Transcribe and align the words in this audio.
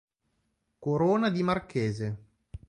Corona 0.79 1.29
di 1.29 1.43
marchese. 1.43 2.17